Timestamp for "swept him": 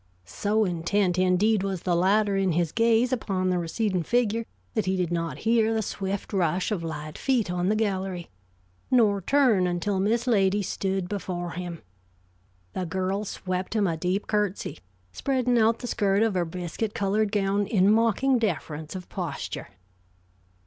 13.25-13.85